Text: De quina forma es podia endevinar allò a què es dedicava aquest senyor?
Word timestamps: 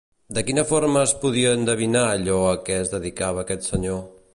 De 0.37 0.43
quina 0.45 0.63
forma 0.71 1.03
es 1.09 1.13
podia 1.25 1.53
endevinar 1.59 2.03
allò 2.15 2.41
a 2.49 2.59
què 2.67 2.83
es 2.87 2.95
dedicava 2.97 3.47
aquest 3.49 3.73
senyor? 3.73 4.07